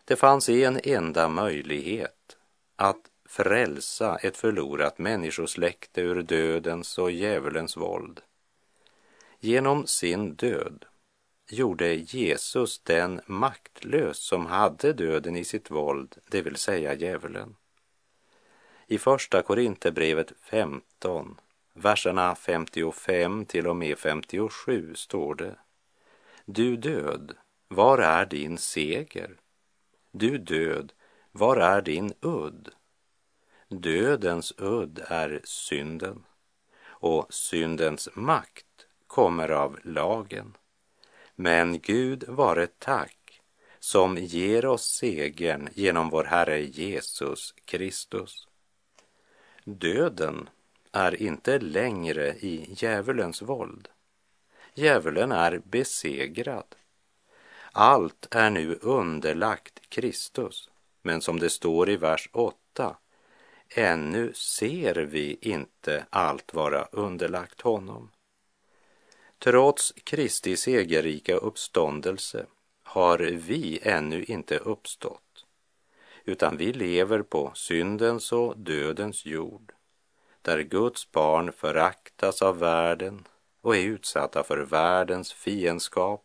Det 0.05 0.17
fanns 0.17 0.49
en 0.49 0.81
enda 0.85 1.29
möjlighet 1.29 2.37
att 2.77 3.01
frälsa 3.29 4.17
ett 4.17 4.37
förlorat 4.37 4.99
människosläkte 4.99 6.01
ur 6.01 6.23
dödens 6.23 6.99
och 6.99 7.11
djävulens 7.11 7.77
våld. 7.77 8.21
Genom 9.41 9.87
sin 9.87 10.35
död 10.35 10.85
gjorde 11.51 11.95
Jesus 11.95 12.79
den 12.79 13.21
maktlös 13.27 14.19
som 14.19 14.47
hade 14.47 14.93
döden 14.93 15.37
i 15.37 15.45
sitt 15.45 15.71
våld, 15.71 16.17
det 16.31 16.43
vill 16.43 16.57
säga 16.57 16.95
djävulen. 16.95 17.57
I 18.89 18.99
första 18.99 19.43
Korinthierbrevet 19.43 20.33
15, 20.41 21.41
verserna 21.75 22.35
55 22.35 23.45
till 23.47 23.67
och 23.67 23.77
med 23.77 23.99
57 23.99 24.95
står 24.95 25.35
det 25.35 25.57
Du 26.45 26.77
död, 26.77 27.37
var 27.69 27.99
är 27.99 28.27
din 28.27 28.59
seger? 28.59 29.37
Du 30.11 30.39
död, 30.39 30.93
var 31.33 31.57
är 31.57 31.83
din 31.83 32.15
udd? 32.21 32.69
Dödens 33.69 34.53
udd 34.59 35.05
är 35.09 35.41
synden 35.45 36.25
och 36.85 37.35
syndens 37.35 38.09
makt 38.15 38.87
kommer 39.07 39.49
av 39.49 39.79
lagen. 39.85 40.57
Men 41.35 41.81
Gud 41.81 42.25
vare 42.29 42.67
tack 42.67 43.41
som 43.79 44.17
ger 44.17 44.67
oss 44.67 44.85
segern 44.85 45.69
genom 45.75 46.11
vår 46.11 46.25
Herre 46.25 46.61
Jesus 46.63 47.55
Kristus. 47.65 48.46
Döden 49.69 50.49
är 50.93 51.23
inte 51.23 51.59
längre 51.59 52.29
i 52.29 52.75
djävulens 52.77 53.43
våld. 53.43 53.89
Djävulen 54.75 55.33
är 55.33 55.59
besegrad. 55.59 56.75
Allt 57.73 58.29
är 58.31 58.51
nu 58.51 58.79
underlagt 58.83 59.81
Kristus, 59.89 60.71
men 61.03 61.21
som 61.21 61.39
det 61.39 61.51
står 61.51 61.91
i 61.91 61.97
vers 61.97 62.29
8, 62.33 62.97
ännu 63.69 64.33
ser 64.35 64.95
vi 64.95 65.39
inte 65.41 66.07
allt 66.11 66.55
vara 66.55 66.85
underlagt 66.93 67.61
honom. 67.61 68.11
Trots 69.39 69.93
Kristi 70.05 70.57
segerrika 70.57 71.37
uppståndelse 71.37 72.47
har 72.83 73.19
vi 73.19 73.79
ännu 73.83 74.25
inte 74.25 74.59
uppstått, 74.59 75.26
utan 76.27 76.57
vi 76.57 76.73
lever 76.73 77.23
på 77.23 77.53
syndens 77.55 78.33
och 78.33 78.59
dödens 78.59 79.27
jord, 79.27 79.73
där 80.43 80.61
Guds 80.61 81.13
barn 81.13 81.53
föraktas 81.53 82.43
av 82.43 82.59
världen 82.59 83.25
och 83.61 83.77
är 83.77 83.83
utsatta 83.83 84.43
för 84.43 84.59
världens 84.59 85.33
fiendskap. 85.33 86.23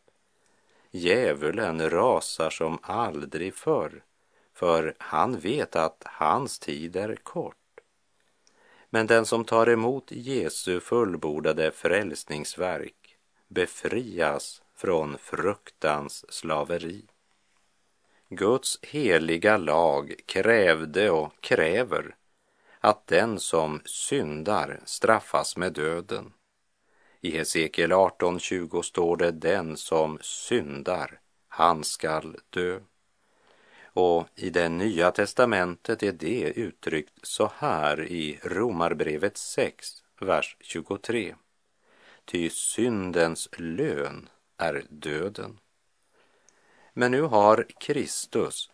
Djävulen 0.92 1.90
rasar 1.90 2.50
som 2.50 2.80
aldrig 2.82 3.56
förr, 3.56 4.04
för 4.54 4.96
han 4.98 5.40
vet 5.40 5.76
att 5.76 6.04
hans 6.06 6.60
tid 6.60 6.96
är 6.96 7.16
kort. 7.16 7.56
Men 8.90 9.08
den 9.08 9.26
som 9.26 9.46
tar 9.46 9.70
emot 9.70 10.12
Jesu 10.12 10.80
fullbordade 10.80 11.72
frälsningsverk 11.72 13.18
befrias 13.48 14.62
från 14.76 15.18
fruktans 15.18 16.34
slaveri. 16.34 17.06
Guds 18.34 18.80
heliga 18.82 19.58
lag 19.58 20.14
krävde 20.26 21.10
och 21.10 21.42
kräver 21.42 22.16
att 22.80 23.08
den 23.08 23.40
som 23.40 23.82
syndar 23.86 24.80
straffas 24.86 25.58
med 25.58 25.74
döden. 25.74 26.34
I 27.22 27.32
Hesekiel 27.32 27.92
18.20 27.92 28.82
står 28.82 29.18
det 29.18 29.32
den 29.32 29.78
som 29.78 30.18
syndar, 30.22 31.20
han 31.48 31.84
skall 31.84 32.38
dö. 32.50 32.80
Och 33.84 34.28
i 34.36 34.50
det 34.50 34.70
nya 34.70 35.12
testamentet 35.12 36.04
är 36.04 36.12
det 36.12 36.54
uttryckt 36.56 37.14
så 37.24 37.52
här 37.56 38.04
i 38.04 38.40
Romarbrevet 38.44 39.38
6, 39.38 40.04
vers 40.20 40.58
23 40.60 41.36
ty 42.26 42.50
syndens 42.50 43.50
lön 43.58 44.30
är 44.58 44.86
döden. 44.90 45.60
Men 47.02 47.12
nu 47.12 47.22
har 47.22 47.66
Kristus 47.80 48.70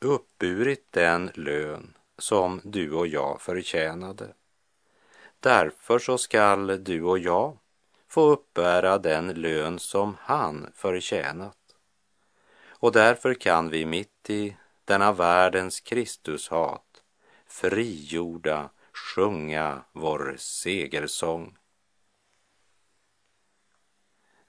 uppburit 0.00 0.86
den 0.90 1.30
lön 1.34 1.94
som 2.18 2.60
du 2.64 2.92
och 2.92 3.06
jag 3.06 3.40
förtjänade. 3.40 4.34
Därför 5.40 5.98
så 5.98 6.18
skall 6.18 6.84
du 6.84 7.02
och 7.02 7.18
jag 7.18 7.58
få 8.08 8.20
uppbära 8.30 8.98
den 8.98 9.28
lön 9.28 9.78
som 9.78 10.16
han 10.20 10.70
förtjänat. 10.74 11.58
Och 12.66 12.92
därför 12.92 13.34
kan 13.34 13.70
vi 13.70 13.86
mitt 13.86 14.30
i 14.30 14.56
denna 14.84 15.12
världens 15.12 15.80
Kristushat 15.80 17.02
frigjorda 17.46 18.70
sjunga 18.92 19.84
vår 19.92 20.34
segersång. 20.38 21.56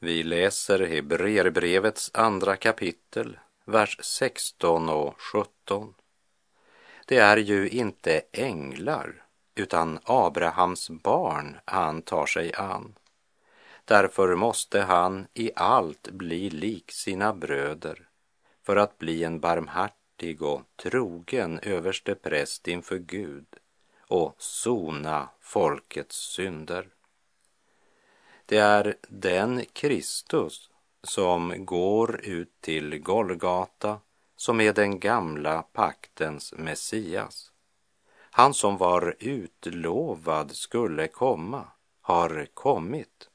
Vi 0.05 0.23
läser 0.23 0.79
Hebreerbrevets 0.79 2.11
andra 2.13 2.55
kapitel, 2.55 3.39
vers 3.65 3.99
16 4.01 4.89
och 4.89 5.21
17. 5.21 5.93
Det 7.05 7.17
är 7.17 7.37
ju 7.37 7.69
inte 7.69 8.21
änglar, 8.31 9.25
utan 9.55 9.99
Abrahams 10.03 10.89
barn 10.89 11.57
han 11.65 12.01
tar 12.01 12.25
sig 12.25 12.53
an. 12.53 12.95
Därför 13.85 14.35
måste 14.35 14.81
han 14.81 15.27
i 15.33 15.51
allt 15.55 16.09
bli 16.11 16.49
lik 16.49 16.91
sina 16.91 17.33
bröder 17.33 18.09
för 18.63 18.75
att 18.75 18.97
bli 18.97 19.23
en 19.23 19.39
barmhärtig 19.39 20.41
och 20.41 20.61
trogen 20.75 21.59
överste 21.59 22.15
präst 22.15 22.67
inför 22.67 22.97
Gud 22.97 23.47
och 24.07 24.35
sona 24.37 25.29
folkets 25.41 26.15
synder. 26.15 26.94
Det 28.45 28.57
är 28.57 28.95
den 29.07 29.65
Kristus 29.73 30.69
som 31.03 31.65
går 31.65 32.21
ut 32.23 32.61
till 32.61 32.99
Golgata 32.99 33.99
som 34.35 34.61
är 34.61 34.73
den 34.73 34.99
gamla 34.99 35.61
paktens 35.61 36.53
Messias. 36.57 37.51
Han 38.17 38.53
som 38.53 38.77
var 38.77 39.15
utlovad 39.19 40.51
skulle 40.51 41.07
komma 41.07 41.67
har 42.01 42.47
kommit. 42.53 43.29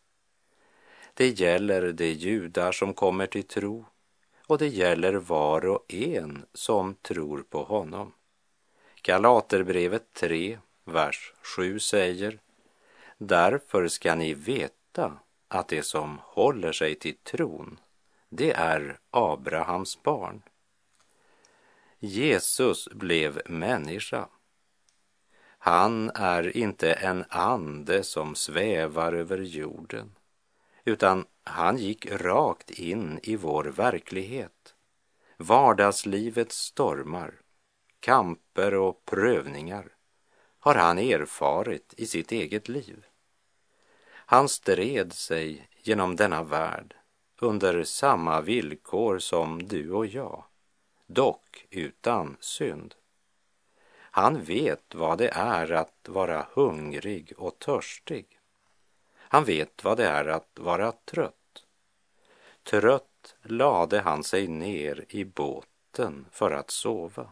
Det 1.14 1.40
gäller 1.40 1.92
de 1.92 2.12
judar 2.12 2.72
som 2.72 2.94
kommer 2.94 3.26
till 3.26 3.44
tro 3.44 3.84
och 4.46 4.58
det 4.58 4.68
gäller 4.68 5.14
var 5.14 5.66
och 5.66 5.94
en 5.94 6.44
som 6.54 6.94
tror 6.94 7.42
på 7.42 7.62
honom. 7.62 8.12
Galaterbrevet 9.02 10.12
3, 10.14 10.58
vers 10.84 11.32
7 11.42 11.78
säger 11.78 12.38
Därför 13.18 13.88
ska 13.88 14.14
ni 14.14 14.34
veta 14.34 14.79
veta 14.90 15.18
att 15.48 15.68
det 15.68 15.82
som 15.82 16.18
håller 16.22 16.72
sig 16.72 16.94
till 16.94 17.16
tron, 17.16 17.80
det 18.28 18.52
är 18.52 18.98
Abrahams 19.10 20.02
barn. 20.02 20.42
Jesus 21.98 22.88
blev 22.88 23.42
människa. 23.46 24.28
Han 25.58 26.10
är 26.14 26.56
inte 26.56 26.92
en 26.92 27.24
ande 27.28 28.02
som 28.02 28.34
svävar 28.34 29.12
över 29.12 29.38
jorden, 29.38 30.16
utan 30.84 31.26
han 31.44 31.76
gick 31.76 32.06
rakt 32.06 32.70
in 32.70 33.20
i 33.22 33.36
vår 33.36 33.64
verklighet. 33.64 34.74
Vardagslivets 35.36 36.56
stormar, 36.56 37.34
kamper 38.00 38.74
och 38.74 39.04
prövningar 39.04 39.96
har 40.60 40.74
han 40.74 40.98
erfarit 40.98 41.94
i 41.96 42.06
sitt 42.06 42.32
eget 42.32 42.68
liv. 42.68 43.09
Han 44.30 44.48
stred 44.48 45.12
sig 45.12 45.68
genom 45.82 46.16
denna 46.16 46.42
värld 46.42 46.94
under 47.38 47.84
samma 47.84 48.40
villkor 48.40 49.18
som 49.18 49.68
du 49.68 49.90
och 49.92 50.06
jag, 50.06 50.44
dock 51.06 51.66
utan 51.70 52.36
synd. 52.40 52.94
Han 53.92 54.44
vet 54.44 54.94
vad 54.94 55.18
det 55.18 55.28
är 55.28 55.72
att 55.72 56.08
vara 56.08 56.46
hungrig 56.52 57.32
och 57.36 57.58
törstig. 57.58 58.38
Han 59.14 59.44
vet 59.44 59.84
vad 59.84 59.96
det 59.96 60.06
är 60.06 60.24
att 60.24 60.58
vara 60.60 60.92
trött. 60.92 61.64
Trött 62.62 63.34
lade 63.42 64.00
han 64.00 64.24
sig 64.24 64.48
ner 64.48 65.04
i 65.08 65.24
båten 65.24 66.26
för 66.30 66.50
att 66.50 66.70
sova. 66.70 67.28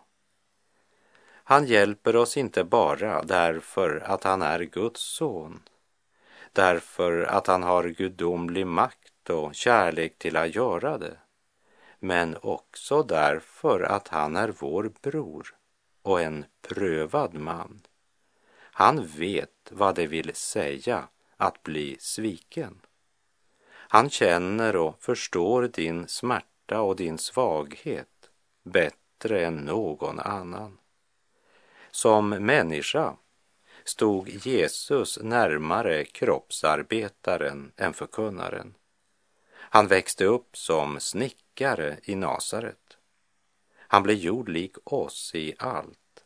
Han 1.24 1.66
hjälper 1.66 2.16
oss 2.16 2.36
inte 2.36 2.64
bara 2.64 3.22
därför 3.22 4.00
att 4.00 4.24
han 4.24 4.42
är 4.42 4.60
Guds 4.60 5.00
son 5.00 5.62
därför 6.58 7.22
att 7.22 7.46
han 7.46 7.62
har 7.62 7.84
gudomlig 7.84 8.66
makt 8.66 9.30
och 9.30 9.54
kärlek 9.54 10.18
till 10.18 10.36
att 10.36 10.54
göra 10.54 10.98
det, 10.98 11.18
men 11.98 12.36
också 12.42 13.02
därför 13.02 13.80
att 13.80 14.08
han 14.08 14.36
är 14.36 14.48
vår 14.48 14.92
bror 15.02 15.56
och 16.02 16.20
en 16.20 16.44
prövad 16.68 17.34
man. 17.34 17.80
Han 18.56 19.06
vet 19.06 19.70
vad 19.70 19.94
det 19.94 20.06
vill 20.06 20.34
säga 20.34 21.08
att 21.36 21.62
bli 21.62 21.96
sviken. 22.00 22.80
Han 23.68 24.10
känner 24.10 24.76
och 24.76 25.02
förstår 25.02 25.62
din 25.62 26.08
smärta 26.08 26.80
och 26.80 26.96
din 26.96 27.18
svaghet 27.18 28.30
bättre 28.62 29.46
än 29.46 29.56
någon 29.56 30.20
annan. 30.20 30.78
Som 31.90 32.28
människa 32.28 33.16
stod 33.88 34.28
Jesus 34.28 35.18
närmare 35.22 36.04
kroppsarbetaren 36.04 37.72
än 37.76 37.94
förkunnaren. 37.94 38.74
Han 39.52 39.86
växte 39.86 40.24
upp 40.24 40.56
som 40.56 41.00
snickare 41.00 41.98
i 42.02 42.14
Nasaret. 42.14 42.98
Han 43.76 44.02
blev 44.02 44.16
gjord 44.16 44.48
lik 44.48 44.76
oss 44.84 45.34
i 45.34 45.54
allt, 45.58 46.24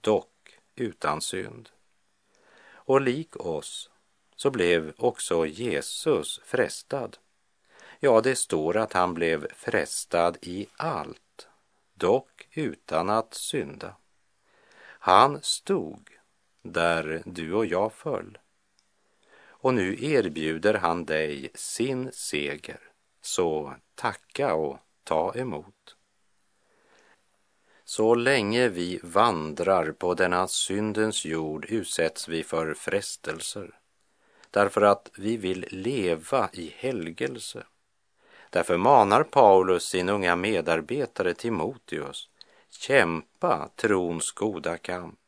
dock 0.00 0.58
utan 0.74 1.20
synd. 1.20 1.68
Och 2.68 3.00
lik 3.00 3.36
oss 3.36 3.90
så 4.36 4.50
blev 4.50 4.92
också 4.96 5.46
Jesus 5.46 6.40
frestad. 6.44 7.16
Ja, 8.00 8.20
det 8.20 8.36
står 8.36 8.76
att 8.76 8.92
han 8.92 9.14
blev 9.14 9.52
frestad 9.52 10.36
i 10.42 10.66
allt, 10.76 11.48
dock 11.94 12.48
utan 12.52 13.10
att 13.10 13.34
synda. 13.34 13.94
Han 14.82 15.42
stod 15.42 16.10
där 16.62 17.22
du 17.26 17.54
och 17.54 17.66
jag 17.66 17.92
föll. 17.92 18.38
Och 19.42 19.74
nu 19.74 20.04
erbjuder 20.04 20.74
han 20.74 21.04
dig 21.04 21.50
sin 21.54 22.12
seger, 22.12 22.80
så 23.20 23.74
tacka 23.94 24.54
och 24.54 24.78
ta 25.04 25.34
emot. 25.34 25.96
Så 27.84 28.14
länge 28.14 28.68
vi 28.68 29.00
vandrar 29.02 29.92
på 29.92 30.14
denna 30.14 30.48
syndens 30.48 31.24
jord 31.24 31.66
utsätts 31.68 32.28
vi 32.28 32.42
för 32.42 32.74
frestelser 32.74 33.80
därför 34.50 34.82
att 34.82 35.10
vi 35.16 35.36
vill 35.36 35.66
leva 35.70 36.50
i 36.52 36.74
helgelse. 36.76 37.64
Därför 38.50 38.76
manar 38.76 39.22
Paulus 39.22 39.84
sin 39.84 40.08
unga 40.08 40.36
medarbetare 40.36 41.34
Timoteus 41.34 42.28
kämpa 42.70 43.70
trons 43.76 44.30
goda 44.30 44.76
kamp. 44.76 45.18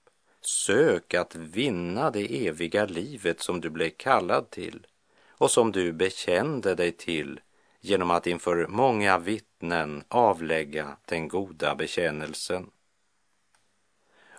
Sök 0.46 1.14
att 1.14 1.34
vinna 1.34 2.10
det 2.10 2.46
eviga 2.46 2.84
livet 2.84 3.40
som 3.40 3.60
du 3.60 3.70
blev 3.70 3.90
kallad 3.90 4.50
till 4.50 4.86
och 5.28 5.50
som 5.50 5.72
du 5.72 5.92
bekände 5.92 6.74
dig 6.74 6.92
till 6.92 7.40
genom 7.80 8.10
att 8.10 8.26
inför 8.26 8.66
många 8.66 9.18
vittnen 9.18 10.04
avlägga 10.08 10.96
den 11.04 11.28
goda 11.28 11.74
bekännelsen. 11.74 12.70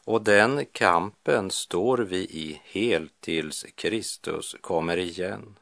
Och 0.06 0.22
den 0.22 0.66
kampen 0.66 1.52
står 1.52 1.98
vi 1.98 2.18
i 2.18 2.62
helt 2.63 3.22
tills 3.22 3.66
Kristus 3.76 4.56
kommer 4.62 4.98
igen. 4.98 5.60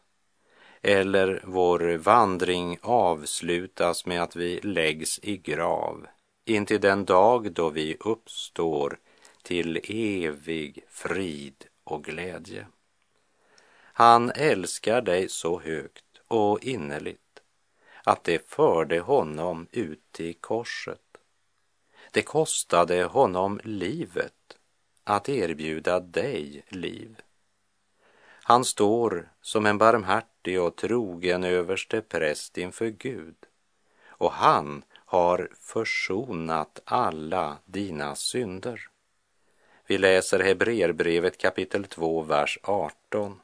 Eller 0.81 1.41
vår 1.43 1.97
vandring 1.97 2.77
avslutas 2.81 4.05
med 4.05 4.23
att 4.23 4.35
vi 4.35 4.59
läggs 4.61 5.19
i 5.23 5.37
grav 5.37 6.07
intill 6.45 6.81
den 6.81 7.05
dag 7.05 7.51
då 7.51 7.69
vi 7.69 7.97
uppstår 7.99 8.99
till 9.43 9.79
evig 9.83 10.83
frid 10.89 11.65
och 11.83 12.03
glädje. 12.03 12.67
Han 13.93 14.31
älskar 14.35 15.01
dig 15.01 15.29
så 15.29 15.59
högt 15.59 16.21
och 16.27 16.63
innerligt 16.63 17.41
att 18.03 18.23
det 18.23 18.49
förde 18.49 18.99
honom 18.99 19.67
ut 19.71 20.11
till 20.11 20.33
korset. 20.33 21.01
Det 22.11 22.21
kostade 22.21 23.03
honom 23.03 23.61
livet 23.63 24.57
att 25.03 25.29
erbjuda 25.29 25.99
dig 25.99 26.63
liv. 26.67 27.21
Han 28.43 28.65
står 28.65 29.29
som 29.41 29.65
en 29.65 29.77
barmhärtig 29.77 30.61
och 30.61 30.75
trogen 30.75 31.43
överste 31.43 32.01
präst 32.01 32.57
inför 32.57 32.87
Gud 32.87 33.35
och 34.07 34.31
han 34.31 34.83
har 34.93 35.49
försonat 35.59 36.81
alla 36.85 37.57
dina 37.65 38.15
synder. 38.15 38.90
Vi 39.91 39.97
läser 39.97 40.39
Hebreerbrevet 40.39 41.37
kapitel 41.37 41.85
2, 41.85 42.21
vers 42.21 42.59
18 42.63 43.41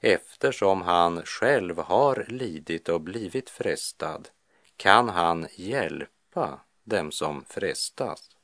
eftersom 0.00 0.82
han 0.82 1.22
själv 1.24 1.78
har 1.78 2.26
lidit 2.28 2.88
och 2.88 3.00
blivit 3.00 3.50
frestad 3.50 4.28
kan 4.76 5.08
han 5.08 5.46
hjälpa 5.56 6.60
dem 6.84 7.12
som 7.12 7.44
frestas. 7.44 8.36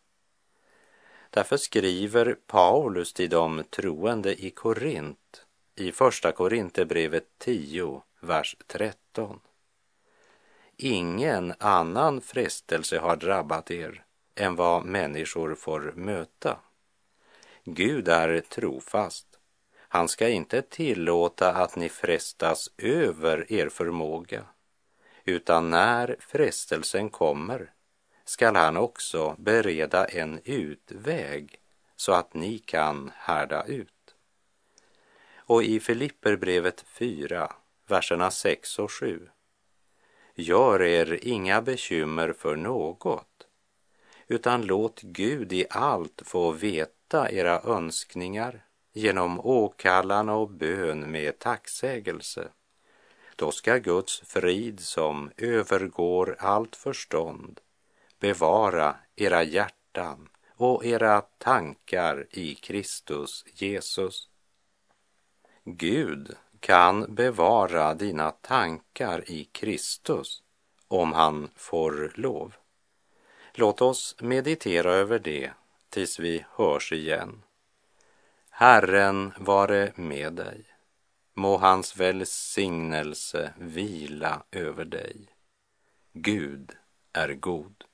Därför 1.30 1.56
skriver 1.56 2.36
Paulus 2.46 3.12
till 3.12 3.30
de 3.30 3.64
troende 3.70 4.44
i 4.44 4.50
Korint 4.50 5.46
i 5.76 5.92
Första 5.92 6.32
Korinthierbrevet 6.32 7.26
10, 7.38 8.02
vers 8.20 8.56
13. 8.66 9.40
Ingen 10.76 11.54
annan 11.58 12.20
frestelse 12.20 12.98
har 12.98 13.16
drabbat 13.16 13.70
er 13.70 14.04
än 14.34 14.56
vad 14.56 14.84
människor 14.84 15.54
får 15.54 15.92
möta. 15.96 16.58
Gud 17.64 18.08
är 18.08 18.40
trofast 18.40 19.32
han 19.94 20.08
ska 20.08 20.28
inte 20.28 20.62
tillåta 20.62 21.52
att 21.52 21.76
ni 21.76 21.88
frestas 21.88 22.70
över 22.78 23.52
er 23.52 23.68
förmåga, 23.68 24.44
utan 25.24 25.70
när 25.70 26.16
frestelsen 26.20 27.10
kommer 27.10 27.72
skall 28.24 28.56
han 28.56 28.76
också 28.76 29.36
bereda 29.38 30.04
en 30.04 30.40
utväg 30.44 31.60
så 31.96 32.12
att 32.12 32.34
ni 32.34 32.58
kan 32.58 33.10
härda 33.14 33.64
ut. 33.64 34.14
Och 35.36 35.62
i 35.62 35.80
Filipperbrevet 35.80 36.84
4, 36.88 37.52
verserna 37.86 38.30
6 38.30 38.78
och 38.78 38.92
7. 38.92 39.28
Gör 40.34 40.82
er 40.82 41.18
inga 41.22 41.62
bekymmer 41.62 42.32
för 42.32 42.56
något, 42.56 43.31
utan 44.28 44.62
låt 44.62 45.00
Gud 45.02 45.52
i 45.52 45.66
allt 45.70 46.22
få 46.24 46.52
veta 46.52 47.30
era 47.30 47.60
önskningar 47.60 48.64
genom 48.92 49.40
åkallan 49.40 50.28
och 50.28 50.50
bön 50.50 51.10
med 51.10 51.38
tacksägelse. 51.38 52.48
Då 53.36 53.50
ska 53.50 53.76
Guds 53.76 54.20
frid 54.20 54.80
som 54.80 55.30
övergår 55.36 56.36
allt 56.38 56.76
förstånd 56.76 57.60
bevara 58.20 58.96
era 59.16 59.42
hjärtan 59.42 60.28
och 60.56 60.84
era 60.84 61.20
tankar 61.20 62.26
i 62.30 62.54
Kristus 62.54 63.44
Jesus. 63.54 64.28
Gud 65.64 66.36
kan 66.60 67.14
bevara 67.14 67.94
dina 67.94 68.30
tankar 68.30 69.30
i 69.30 69.44
Kristus 69.44 70.42
om 70.88 71.12
han 71.12 71.50
får 71.56 72.12
lov. 72.14 72.54
Låt 73.54 73.82
oss 73.82 74.16
meditera 74.20 74.92
över 74.92 75.18
det 75.18 75.50
tills 75.88 76.18
vi 76.18 76.44
hörs 76.50 76.92
igen. 76.92 77.42
Herren 78.50 79.32
vare 79.38 79.92
med 79.96 80.32
dig. 80.32 80.64
Må 81.34 81.56
hans 81.58 81.96
välsignelse 81.96 83.54
vila 83.58 84.42
över 84.50 84.84
dig. 84.84 85.26
Gud 86.12 86.72
är 87.12 87.34
god. 87.34 87.84